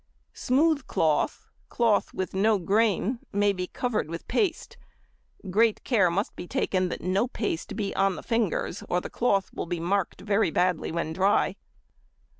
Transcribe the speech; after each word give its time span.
Smooth 0.33 0.87
cloth, 0.87 1.45
cloth 1.69 2.11
with 2.11 2.33
no 2.33 2.57
grain, 2.57 3.19
may 3.31 3.53
be 3.53 3.67
covered 3.67 4.09
with 4.09 4.27
paste: 4.27 4.75
great 5.51 5.83
care 5.83 6.09
must 6.09 6.35
be 6.35 6.47
taken 6.47 6.89
that 6.89 7.01
no 7.01 7.27
paste 7.27 7.75
be 7.75 7.95
on 7.95 8.15
the 8.15 8.23
fingers, 8.23 8.83
or 8.89 8.99
the 8.99 9.11
cloth 9.11 9.51
will 9.53 9.67
be 9.67 9.79
marked 9.79 10.21
very 10.21 10.49
badly 10.49 10.91
when 10.91 11.13
dry. 11.13 11.55